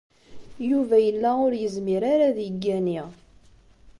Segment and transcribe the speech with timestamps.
[0.69, 3.01] Yuba yella ur yezmir ara ad yeggani.